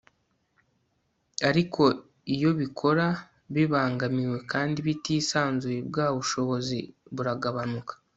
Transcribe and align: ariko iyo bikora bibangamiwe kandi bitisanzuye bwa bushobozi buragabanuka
ariko 1.49 1.83
iyo 2.35 2.51
bikora 2.61 3.05
bibangamiwe 3.53 4.37
kandi 4.51 4.77
bitisanzuye 4.87 5.79
bwa 5.89 6.07
bushobozi 6.17 6.79
buragabanuka 7.15 7.93